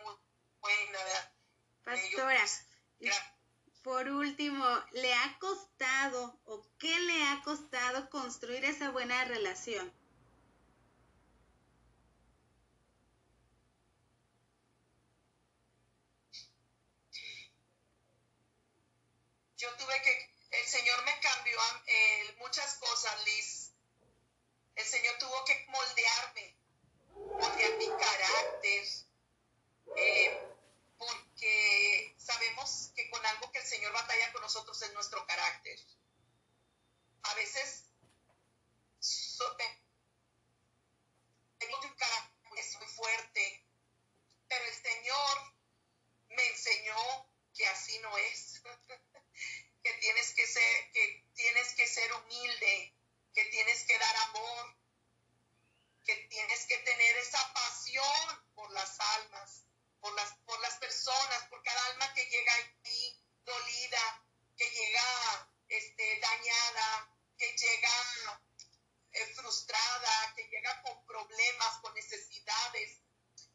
muy 0.00 0.14
buena, 0.60 0.98
¿verdad? 1.04 1.32
Pastora, 1.84 2.46
por 3.82 4.08
último, 4.08 4.64
¿le 4.92 5.12
ha 5.12 5.38
costado 5.40 6.40
o 6.44 6.64
qué 6.78 6.98
le 7.00 7.24
ha 7.24 7.42
costado 7.42 8.08
construir 8.10 8.64
esa 8.64 8.90
buena 8.90 9.24
yo 19.56 19.76
tuve 19.76 20.02
que, 20.02 20.30
el 20.50 20.66
Señor 20.66 21.04
me 21.04 21.20
cambió 21.20 21.58
eh, 21.86 22.34
muchas 22.38 22.74
cosas, 22.76 23.24
Liz. 23.24 23.72
El 24.74 24.84
Señor 24.84 25.18
tuvo 25.18 25.44
que 25.44 25.66
moldearme, 25.68 26.56
moldear 27.14 27.76
mi 27.76 27.88
carácter, 27.88 28.88
eh, 29.96 30.56
porque 30.96 32.14
sabemos 32.18 32.90
que 32.96 33.10
con 33.10 33.24
algo 33.26 33.52
que 33.52 33.58
el 33.58 33.66
Señor 33.66 33.92
batalla 33.92 34.32
con 34.32 34.42
nosotros 34.42 34.80
es 34.80 34.92
nuestro 34.94 35.26
carácter. 35.26 35.78
A 37.22 37.34
veces 37.34 37.91
carácter 41.96 42.32
muy 42.78 42.88
fuerte, 42.88 43.66
pero 44.48 44.64
el 44.64 44.74
Señor 44.74 45.54
me 46.30 46.46
enseñó 46.48 47.28
que 47.54 47.66
así 47.66 47.98
no 47.98 48.16
es. 48.18 48.62
que 49.82 49.92
tienes 49.94 50.32
que 50.34 50.46
ser, 50.46 50.90
que 50.92 51.24
tienes 51.34 51.74
que 51.74 51.86
ser 51.86 52.12
humilde, 52.12 52.94
que 53.34 53.44
tienes 53.46 53.84
que 53.84 53.98
dar 53.98 54.16
amor, 54.28 54.76
que 56.04 56.14
tienes 56.30 56.66
que 56.66 56.78
tener 56.78 57.16
esa 57.16 57.52
pasión 57.52 58.44
por 58.54 58.70
las 58.72 59.00
almas, 59.00 59.64
por 60.00 60.14
las, 60.14 60.34
por 60.46 60.60
las 60.60 60.74
personas, 60.76 61.44
por 61.48 61.62
cada 61.62 61.86
alma 61.86 62.12
que 62.14 62.24
llega 62.26 62.54
ahí 62.54 63.20
dolida, 63.44 64.24
que 64.56 64.70
llega 64.70 65.50
este, 65.68 66.20
dañada, 66.20 67.16
que 67.38 67.56
llega 67.56 68.42
eh, 69.12 69.26
frustrada, 69.34 70.34
que 70.36 70.44
llega 70.44 70.82
con 70.82 71.04
problemas, 71.06 71.78
con 71.80 71.92
necesidades. 71.94 73.00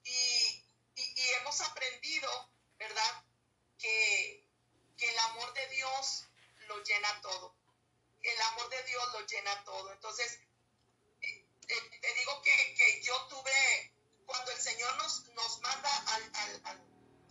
Y, 0.04 0.64
y 0.96 1.30
hemos 1.40 1.60
aprendido, 1.62 2.50
¿verdad? 2.78 3.24
Que 3.78 4.48
que 4.98 5.10
el 5.10 5.20
amor 5.20 5.54
de 5.54 5.68
Dios 5.70 6.26
lo 6.68 6.84
llena 6.84 7.22
todo. 7.22 7.56
El 8.22 8.42
amor 8.42 8.70
de 8.70 8.84
Dios 8.84 9.14
lo 9.14 9.26
llena 9.26 9.64
todo. 9.64 9.94
Entonces, 9.94 10.40
eh, 11.22 11.46
eh, 11.68 12.00
te 12.02 12.14
digo 12.16 12.42
que, 12.42 13.02
yo 13.04 13.28
tuve, 13.28 13.94
cuando 14.26 14.52
el 14.52 14.60
Señor 14.60 14.96
nos, 14.98 15.26
nos 15.30 15.62
manda 15.62 15.90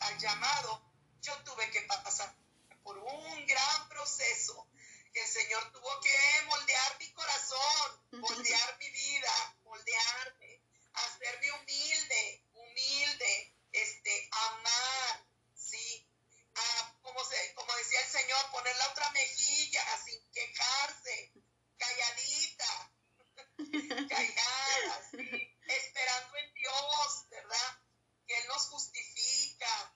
al, 0.01 0.19
llamado, 0.19 0.83
yo 1.21 1.37
tuve 1.43 1.71
que 1.71 1.83
pasar 1.83 2.35
por 2.83 2.97
un 2.97 3.47
gran 3.47 3.89
proceso. 3.89 4.67
Que 5.13 5.23
el 5.23 5.29
Señor 5.29 5.73
tuvo 5.73 6.01
que 6.01 6.43
moldear 6.47 6.99
mi 6.99 7.13
corazón, 7.13 8.07
moldear 8.13 8.79
mi 8.79 8.91
vida, 8.91 9.57
moldearme, 9.65 10.63
hacerme 10.93 11.53
humilde, 11.53 12.45
humilde, 12.53 13.55
este, 13.73 14.31
amar, 14.31 15.27
sí, 15.55 16.07
como, 17.03 17.25
se, 17.25 17.55
como 17.55 17.75
decía 17.77 18.01
el 18.01 18.11
Señor, 18.11 18.51
poner 18.51 18.77
la 18.77 18.91
otra 18.91 19.11
mejilla 19.11 19.83
sin 20.05 20.31
quejarse, 20.33 21.33
calladita, 21.79 22.93
callada, 24.09 25.11
esperando 25.67 26.37
en 26.37 26.55
Dios, 26.55 27.29
¿verdad? 27.31 27.81
Que 28.27 28.39
Él 28.39 28.47
nos 28.49 28.69
justifica. 28.69 29.95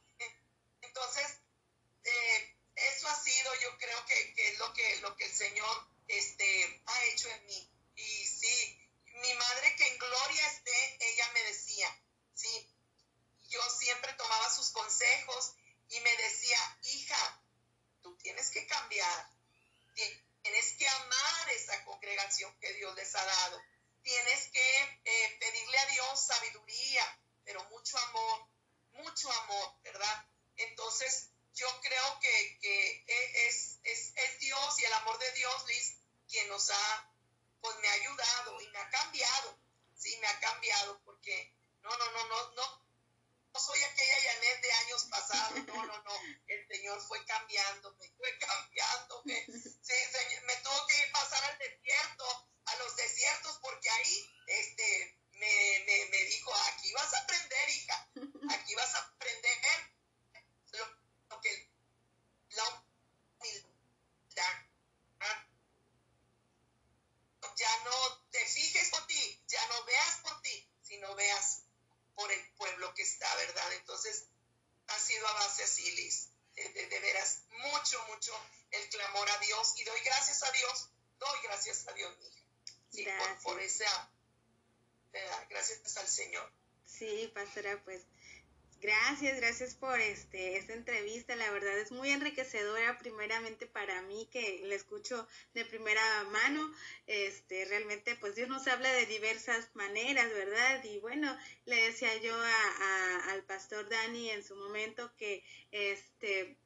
Entonces, 0.82 1.40
eh, 2.04 2.56
eso 2.74 3.08
ha 3.08 3.22
sido, 3.22 3.54
yo 3.60 3.78
creo 3.78 4.06
que, 4.06 4.34
que, 4.34 4.48
es 4.50 4.58
lo 4.58 4.72
que, 4.72 4.96
lo 4.98 5.16
que 5.16 5.24
el 5.24 5.32
Señor 5.32 5.88
este, 6.08 6.82
ha 6.86 7.04
hecho 7.04 7.28
en 7.28 7.46
mí. 7.46 7.70
Y 7.96 8.26
sí, 8.26 8.90
mi 9.14 9.34
madre 9.34 9.76
que 9.76 9.88
en 9.88 9.98
gloria 9.98 10.46
esté, 10.46 10.98
ella 11.00 11.30
me 11.32 11.42
decía, 11.44 12.02
sí, 12.34 12.74
yo 13.48 13.60
siempre 13.70 14.12
tomaba 14.14 14.48
sus 14.50 14.70
consejos 14.70 15.54
y 15.90 16.00
me 16.00 16.16
decía, 16.16 16.58
hija, 16.84 17.42
tú 18.02 18.16
tienes 18.40 18.52
que 18.52 18.66
cambiar, 18.66 19.30
tienes 20.42 20.73
que 20.78 20.88
amar 20.88 21.50
esa 21.50 21.85
congregación 21.85 22.59
que 22.59 22.73
Dios 22.73 22.94
les 22.97 23.14
ha 23.14 23.23
dado, 23.23 23.61
tienes 24.02 24.49
que 24.50 25.00
eh, 25.04 25.37
pedirle 25.38 25.78
a 25.78 25.87
Dios 25.87 26.26
sabiduría, 26.26 27.20
pero 27.44 27.62
mucho 27.64 27.99
amor, 27.99 28.49
mucho 28.92 29.30
amor, 29.30 29.75
¿verdad? 29.82 30.25
Entonces, 30.56 31.28
yo 31.52 31.66
creo 31.82 32.18
que, 32.20 32.59
e, 32.62 33.47
es, 33.49 33.78
es, 33.85 34.38
Dios 34.38 34.80
y 34.80 34.85
el 34.87 34.92
amor 34.94 35.18
de 35.18 35.32
Dios, 35.32 35.66
Liz, 35.66 35.99
quien 36.26 36.49
nos 36.49 36.70
ha, 36.70 37.12
pues 37.61 37.76
me 37.80 37.88
ha 37.88 37.92
ayudado 37.92 38.59
y 38.62 38.68
me 38.68 38.78
ha 38.78 38.88
cambiado, 38.88 39.59
sí, 39.94 40.16
me 40.16 40.28
ha 40.28 40.40
cambiado, 40.40 40.99
porque 41.04 41.54
no, 41.82 41.94
no, 41.94 42.11
no, 42.11 42.25
no, 42.28 42.50
no, 42.52 42.79
soy 43.59 43.83
aquella 43.83 44.16
Janet 44.23 44.61
de 44.61 44.73
años 44.73 45.04
pasados, 45.11 45.66
no, 45.66 45.87
no, 45.87 46.02
no, 46.02 46.21
el 46.47 46.69
Señor 46.69 47.00
fue 47.02 47.25
cambiándome, 47.25 48.12
fue 48.16 48.38
cambiándome, 48.38 49.47
sí, 49.47 49.95
me 50.45 50.57
tuvo 50.57 50.87
que 50.87 50.99
ir 50.99 51.12
pasar 51.12 51.45
al 51.45 51.59
desierto, 51.59 52.49
a 52.66 52.76
los 52.76 52.97
desiertos, 52.97 53.59
porque 53.62 53.90
ahí, 53.90 54.30
este, 54.47 55.19
me, 55.33 55.85
me, 55.87 56.07
me 56.07 56.25
dijo, 56.25 56.54
aquí 56.73 56.92
vas 56.92 57.12
a 57.14 57.19
aprender, 57.19 57.69
hija, 57.71 58.09
aquí 58.50 58.75
vas 58.75 58.95
a 58.95 58.99
aprender 58.99 59.59
lo, 60.73 60.87
lo 61.30 61.40
que 61.40 61.71
la 62.50 62.85
humildad, 63.38 64.71
ya 67.61 67.85
no 67.85 68.25
te 68.30 68.45
fijes 68.47 68.88
por 68.88 69.07
ti, 69.07 69.45
ya 69.47 69.66
no 69.69 69.85
veas 69.85 70.16
por 70.23 70.40
ti, 70.40 70.69
sino 70.83 71.14
veas 71.14 71.62
por 72.14 72.33
el 72.33 72.52
pueblo 72.54 72.92
que 72.95 73.02
está, 73.02 73.35
¿verdad? 73.37 73.73
Entonces, 73.75 74.28
ha 74.87 74.99
sido 74.99 75.26
a 75.28 75.33
base 75.35 75.64
así, 75.64 75.90
Liz, 75.92 76.31
de, 76.54 76.87
de, 76.87 77.00
veras, 77.00 77.42
mucho, 77.50 78.02
mucho 78.07 78.33
el 78.71 78.88
clamor 78.88 79.28
a 79.31 79.38
Dios, 79.38 79.75
y 79.76 79.85
doy 79.85 80.00
gracias 80.00 80.42
a 80.42 80.50
Dios, 80.52 80.88
doy 81.18 81.38
gracias 81.42 81.87
a 81.87 81.92
Dios, 81.92 82.14
hija, 82.92 83.12
sí, 83.12 83.18
por, 83.18 83.42
por 83.42 83.61
esa, 83.61 84.11
gracias 85.50 85.97
al 85.99 86.09
Señor. 86.09 86.52
Sí, 86.87 87.29
pastora, 87.40 87.80
pues 87.85 88.06
Gracias, 88.82 89.37
gracias 89.37 89.75
por 89.75 90.00
este 90.00 90.56
esta 90.56 90.73
entrevista. 90.73 91.37
La 91.37 91.50
verdad 91.50 91.78
es 91.78 91.92
muy 91.92 92.09
enriquecedora 92.12 92.97
primeramente 92.97 93.66
para 93.66 94.00
mí 94.00 94.26
que 94.32 94.62
la 94.64 94.75
escucho 94.75 95.28
de 95.52 95.66
primera 95.66 96.00
mano. 96.32 96.73
Este, 97.06 97.66
realmente 97.66 98.16
pues 98.16 98.37
Dios 98.37 98.49
nos 98.49 98.66
habla 98.68 98.90
de 98.94 99.04
diversas 99.04 99.68
maneras, 99.75 100.32
¿verdad? 100.32 100.82
Y 100.85 100.99
bueno, 100.99 101.37
le 101.66 101.76
decía 101.76 102.16
yo 102.23 102.35
a, 102.35 103.32
al 103.32 103.42
pastor 103.44 103.87
Dani 103.90 104.30
en 104.30 104.42
su 104.42 104.56
momento 104.56 105.14
que 105.18 105.44
este 105.73 106.56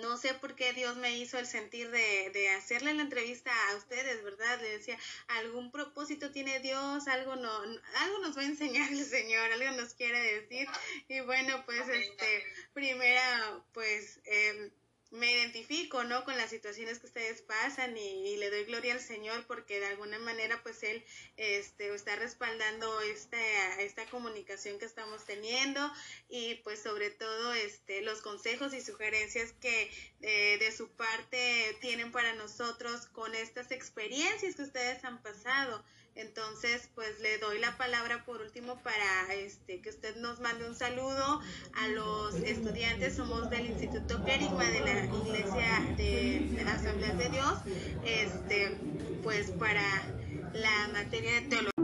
no 0.00 0.16
sé 0.16 0.34
por 0.34 0.54
qué 0.54 0.72
Dios 0.72 0.96
me 0.96 1.16
hizo 1.18 1.38
el 1.38 1.46
sentir 1.46 1.90
de, 1.90 2.30
de, 2.30 2.50
hacerle 2.50 2.94
la 2.94 3.02
entrevista 3.02 3.50
a 3.70 3.76
ustedes, 3.76 4.22
¿verdad? 4.22 4.60
Le 4.60 4.70
decía, 4.78 4.98
algún 5.28 5.70
propósito 5.70 6.30
tiene 6.30 6.60
Dios, 6.60 7.06
algo 7.08 7.36
no, 7.36 7.50
algo 7.52 8.18
nos 8.22 8.36
va 8.36 8.42
a 8.42 8.46
enseñar 8.46 8.90
el 8.92 9.04
Señor, 9.04 9.52
algo 9.52 9.76
nos 9.76 9.94
quiere 9.94 10.40
decir. 10.40 10.68
Y 11.08 11.20
bueno, 11.20 11.64
pues 11.66 11.88
este, 11.88 12.44
primera, 12.72 13.62
pues 13.72 14.20
eh, 14.24 14.70
me 15.10 15.30
identifico, 15.30 16.04
¿no? 16.04 16.24
Con 16.24 16.36
las 16.36 16.50
situaciones 16.50 16.98
que 16.98 17.06
ustedes 17.06 17.42
pasan 17.42 17.96
y, 17.96 18.36
le 18.36 18.50
doy 18.50 18.64
gloria 18.64 18.94
al 18.94 19.00
Señor 19.00 19.46
porque 19.46 19.80
de 19.80 19.86
alguna 19.86 20.18
manera 20.18 20.62
pues 20.62 20.82
Él 20.82 21.02
este, 21.36 21.94
está 21.94 22.16
respaldando 22.16 23.00
esta, 23.00 23.80
esta 23.80 24.04
comunicación 24.06 24.78
que 24.78 24.84
estamos 24.84 25.24
teniendo 25.24 25.80
y 26.28 26.56
pues 26.56 26.82
sobre 26.82 27.10
todo 27.10 27.54
este, 27.54 28.02
los 28.02 28.20
consejos 28.20 28.74
y 28.74 28.80
sugerencias 28.80 29.52
que 29.60 29.90
eh, 30.20 30.58
de 30.58 30.72
su 30.72 30.88
parte 30.90 31.76
tienen 31.80 32.12
para 32.12 32.34
nosotros 32.34 33.06
con 33.06 33.34
estas 33.34 33.70
experiencias 33.70 34.56
que 34.56 34.62
ustedes 34.62 35.04
han 35.04 35.22
pasado. 35.22 35.84
Entonces, 36.16 36.88
pues 36.94 37.20
le 37.20 37.36
doy 37.38 37.58
la 37.58 37.76
palabra 37.76 38.24
por 38.24 38.40
último 38.40 38.82
para 38.82 39.34
este 39.34 39.82
que 39.82 39.90
usted 39.90 40.16
nos 40.16 40.40
mande 40.40 40.66
un 40.66 40.74
saludo 40.74 41.40
a 41.74 41.88
los 41.88 42.34
estudiantes. 42.36 43.16
Somos 43.16 43.50
del 43.50 43.66
Instituto 43.66 44.24
Querigma 44.24 44.64
de 44.64 44.80
la 44.80 45.04
Iglesia 45.04 45.94
de, 45.98 46.64
Asambleas 46.66 47.18
de 47.18 47.28
Dios, 47.28 47.54
este, 48.04 48.76
pues 49.22 49.50
para 49.50 49.82
la 50.54 50.88
materia 50.92 51.34
de 51.34 51.40
teología. 51.42 51.75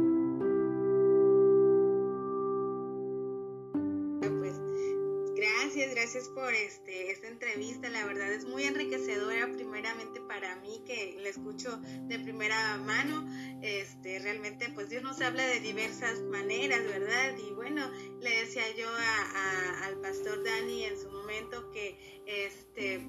Por 6.43 6.55
este, 6.55 7.13
esta 7.13 7.29
entrevista. 7.29 7.89
La 7.89 8.05
verdad 8.05 8.33
es 8.33 8.45
muy 8.45 8.65
enriquecedora, 8.65 9.49
primeramente 9.53 10.21
para 10.23 10.57
mí, 10.57 10.83
que 10.85 11.17
la 11.23 11.29
escucho 11.29 11.77
de 12.09 12.19
primera 12.19 12.79
mano. 12.79 13.25
Este, 13.63 14.19
realmente, 14.19 14.69
pues 14.75 14.91
Dios 14.91 15.05
nos 15.05 15.21
habla 15.21 15.47
de 15.47 15.61
diversas 15.61 16.21
maneras, 16.23 16.83
¿verdad? 16.85 17.37
Y 17.39 17.53
bueno, 17.53 17.89
le 18.21 18.41
decía 18.41 18.65
yo 18.77 18.89
al 19.85 20.01
pastor 20.01 20.43
Dani 20.43 20.85
en 20.87 21.01
su 21.01 21.13
momento 21.13 21.71
que 21.71 21.97
este 22.27 23.07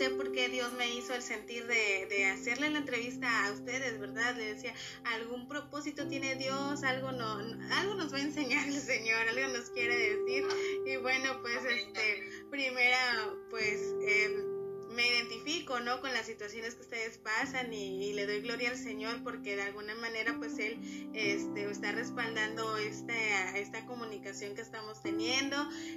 sé 0.00 0.08
por 0.08 0.32
qué 0.32 0.48
Dios 0.48 0.72
me 0.78 0.94
hizo 0.94 1.12
el 1.12 1.20
sentir 1.20 1.66
de, 1.66 2.06
de, 2.08 2.24
hacerle 2.24 2.70
la 2.70 2.78
entrevista 2.78 3.44
a 3.44 3.52
ustedes, 3.52 4.00
¿verdad? 4.00 4.34
Le 4.34 4.54
decía, 4.54 4.72
algún 5.04 5.46
propósito 5.46 6.08
tiene 6.08 6.36
Dios, 6.36 6.82
algo 6.84 7.12
no, 7.12 7.36
algo 7.70 7.94
nos 7.96 8.10
va 8.10 8.16
a 8.16 8.22
enseñar 8.22 8.66
el 8.66 8.80
Señor, 8.80 9.28
algo 9.28 9.58
nos 9.58 9.68
quiere 9.68 9.94
decir. 9.94 10.44
Y 10.86 10.96
bueno, 10.96 11.42
pues 11.42 11.58
este, 11.66 12.46
primera, 12.48 13.34
pues 13.50 13.94
eh, 14.00 14.49
me 14.90 15.06
identifico, 15.06 15.80
¿no? 15.80 16.00
Con 16.00 16.12
las 16.12 16.26
situaciones 16.26 16.74
que 16.74 16.82
ustedes 16.82 17.18
pasan 17.18 17.72
y, 17.72 18.12
le 18.12 18.26
doy 18.26 18.40
gloria 18.40 18.70
al 18.70 18.76
Señor 18.76 19.22
porque 19.22 19.56
de 19.56 19.62
alguna 19.62 19.94
manera 19.94 20.36
pues 20.38 20.58
Él 20.58 20.78
este, 21.14 21.70
está 21.70 21.92
respaldando 21.92 22.76
esta, 22.76 23.56
esta 23.56 23.86
comunicación 23.86 24.54
que 24.54 24.62
estamos 24.62 25.02
teniendo 25.02 25.56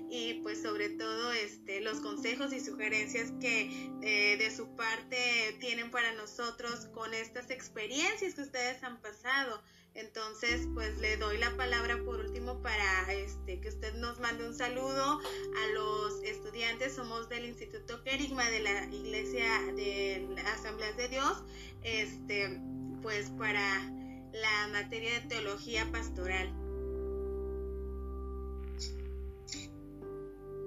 y 0.09 0.35
pues 0.43 0.61
sobre 0.61 0.89
todo 0.89 1.31
este, 1.31 1.81
los 1.81 1.99
consejos 1.99 2.53
y 2.53 2.59
sugerencias 2.59 3.31
que 3.41 3.91
eh, 4.01 4.37
de 4.37 4.55
su 4.55 4.75
parte 4.75 5.57
tienen 5.59 5.91
para 5.91 6.13
nosotros 6.13 6.87
con 6.93 7.13
estas 7.13 7.49
experiencias 7.49 8.35
que 8.35 8.41
ustedes 8.41 8.83
han 8.83 9.01
pasado. 9.01 9.61
Entonces, 9.95 10.67
pues 10.73 10.97
le 10.97 11.17
doy 11.17 11.37
la 11.37 11.55
palabra 11.55 12.03
por 12.03 12.19
último 12.19 12.61
para 12.63 13.13
este, 13.13 13.59
que 13.59 13.69
usted 13.69 13.93
nos 13.95 14.19
mande 14.19 14.47
un 14.47 14.55
saludo 14.55 15.19
a 15.19 15.67
los 15.73 16.23
estudiantes. 16.23 16.95
Somos 16.95 17.29
del 17.29 17.45
Instituto 17.45 18.03
Querigma 18.03 18.49
de 18.49 18.59
la 18.61 18.85
Iglesia 18.85 19.45
de 19.75 20.27
Asambleas 20.55 20.97
de 20.97 21.09
Dios, 21.09 21.43
este, 21.83 22.59
pues 23.03 23.29
para 23.37 23.83
la 24.31 24.67
materia 24.71 25.13
de 25.19 25.27
teología 25.27 25.87
pastoral. 25.91 26.51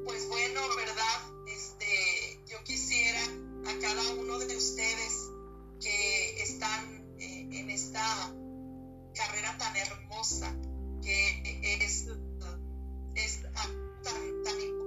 Pues 0.04 0.28
bueno, 0.28 0.60
¿verdad? 0.76 1.48
Este, 1.48 2.40
yo 2.46 2.62
quisiera 2.62 3.24
a 3.66 3.78
cada 3.80 4.14
uno 4.14 4.38
de 4.38 4.56
ustedes 4.56 5.30
que 5.80 6.42
están 6.42 7.04
eh, 7.18 7.48
en 7.50 7.70
esta 7.70 8.32
carrera 9.16 9.56
tan 9.58 9.76
hermosa 9.76 10.54
que 11.02 11.78
es, 11.80 12.06
es 13.14 13.42
tan, 13.42 14.02
tan 14.02 14.60
importante 14.60 14.85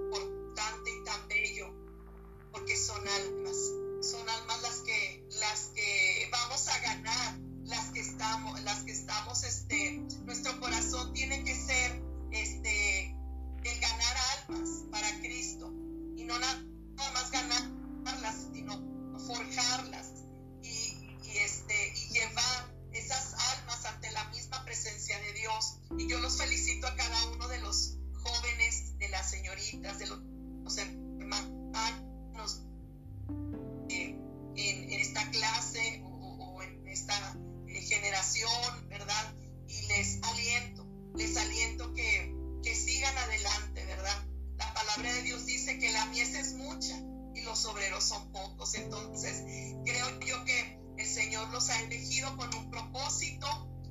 y 47.35 47.41
los 47.41 47.65
obreros 47.65 48.03
son 48.03 48.31
pocos. 48.31 48.75
Entonces, 48.75 49.43
creo 49.85 50.19
yo 50.21 50.43
que 50.45 50.79
el 50.97 51.05
Señor 51.05 51.49
los 51.49 51.69
ha 51.69 51.81
elegido 51.81 52.35
con 52.37 52.53
un 52.55 52.69
propósito 52.69 53.47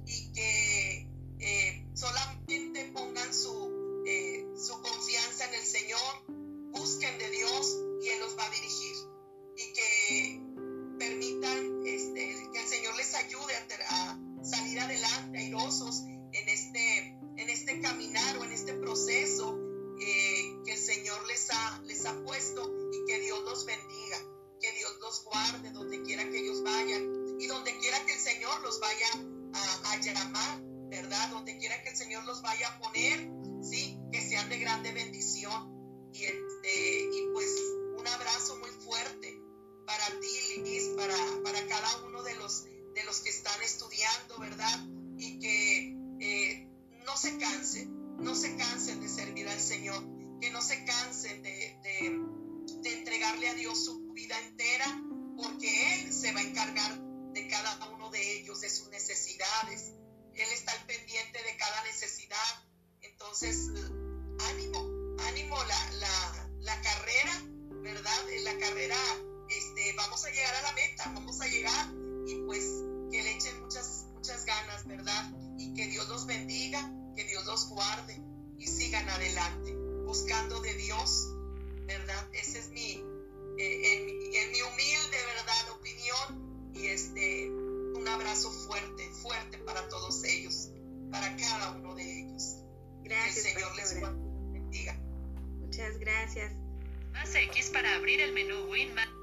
y 0.06 0.32
que 0.32 1.10
eh, 1.40 1.77
los 28.68 28.80
vaya 28.80 29.06
a, 29.54 29.96
llamar, 29.96 30.60
¿verdad? 30.90 31.30
Donde 31.30 31.56
quiera 31.56 31.82
que 31.82 31.88
el 31.88 31.96
Señor 31.96 32.24
los 32.24 32.42
vaya 32.42 32.68
a 32.68 32.78
poner, 32.78 33.30
¿sí? 33.62 33.98
Que 34.12 34.20
se 34.20 34.28
sean 34.28 34.50
de 34.50 34.58
grande 34.58 34.92
bendición. 34.92 36.10
Y, 36.12 36.24
este, 36.24 37.08
y 37.14 37.28
pues 37.32 37.48
un 37.96 38.06
abrazo 38.06 38.58
muy 38.58 38.68
fuerte 38.68 39.40
para 39.86 40.06
ti, 40.20 40.60
Liz, 40.62 40.84
para, 40.98 41.16
para 41.42 41.66
cada 41.66 42.04
uno 42.04 42.22
de 42.22 42.34
los, 42.34 42.64
de 42.64 43.04
los 43.06 43.20
que 43.20 43.30
están 43.30 43.58
estudiando, 43.62 44.38
¿verdad? 44.38 44.86
Y 45.16 45.38
que 45.38 45.96
eh, 46.20 46.68
no 47.06 47.16
se 47.16 47.38
cansen, 47.38 48.18
no 48.18 48.34
se 48.34 48.54
cansen 48.56 49.00
de 49.00 49.08
servir 49.08 49.48
al 49.48 49.60
Señor, 49.60 50.04
que 50.42 50.50
no 50.50 50.60
se 50.60 50.84
cansen 50.84 51.42
de, 51.42 51.80
de, 51.82 52.20
de 52.82 52.98
entregarle 52.98 53.48
a 53.48 53.54
Dios 53.54 53.82
su 53.82 54.12
vida 54.12 54.38
entera, 54.40 55.02
porque 55.38 56.02
Él 56.02 56.12
se 56.12 56.32
va 56.32 56.40
a 56.40 56.42
encargar 56.42 57.00
de 57.32 57.48
cada 57.48 57.88
uno 57.94 57.97
de 58.10 58.38
ellos, 58.38 58.60
de 58.60 58.70
sus 58.70 58.88
necesidades. 58.88 59.92
Él 60.34 60.48
está 60.52 60.72
al 60.72 60.86
pendiente 60.86 61.42
de 61.42 61.56
cada 61.56 61.82
necesidad. 61.84 62.64
Entonces, 63.00 63.68
ánimo, 64.50 65.16
ánimo 65.20 65.56
la, 65.64 65.90
la, 65.92 66.50
la 66.60 66.80
carrera, 66.80 67.42
¿verdad? 67.82 68.30
En 68.30 68.44
la 68.44 68.58
carrera 68.58 68.96
este, 69.48 69.92
vamos 69.96 70.24
a 70.24 70.30
llegar 70.30 70.54
a 70.54 70.62
la 70.62 70.72
meta, 70.72 71.12
vamos 71.14 71.40
a 71.40 71.46
llegar 71.46 71.88
y 72.26 72.34
pues 72.46 72.64
que 73.10 73.22
le 73.22 73.32
echen 73.34 73.60
muchas, 73.62 74.06
muchas 74.12 74.44
ganas, 74.44 74.86
¿verdad? 74.86 75.32
Y 75.58 75.74
que 75.74 75.86
Dios 75.86 76.08
los 76.08 76.26
bendiga, 76.26 76.92
que 77.16 77.24
Dios 77.24 77.44
los 77.46 77.68
guarde 77.68 78.20
y 78.58 78.66
sigan 78.66 79.08
adelante, 79.08 79.74
buscando 80.04 80.60
de 80.60 80.74
Dios, 80.74 81.28
¿verdad? 81.86 82.28
Ese 82.32 82.58
es 82.58 82.68
mi, 82.68 83.02
eh, 83.58 83.92
en, 83.92 84.34
en 84.34 84.52
mi 84.52 84.62
humilde, 84.62 85.16
¿verdad? 85.34 85.70
Opinión 85.72 86.72
y 86.74 86.88
este, 86.88 87.50
un 88.08 88.14
abrazo 88.14 88.50
fuerte, 88.50 89.10
fuerte 89.22 89.58
para 89.58 89.86
todos 89.88 90.24
ellos, 90.24 90.70
para 91.10 91.36
cada 91.36 91.72
uno 91.72 91.94
de 91.94 92.20
ellos. 92.20 92.56
Gracias. 93.02 93.44
Que 93.44 93.50
el 93.50 93.56
Señor 93.56 93.76
les 93.76 94.00
bendiga. 94.52 94.94
Muchas 95.58 95.98
gracias. 95.98 96.52
Más 97.12 97.34
X 97.34 97.70
para 97.70 97.94
abrir 97.96 98.20
el 98.20 98.32
menú 98.32 98.70
Winman. 98.70 99.17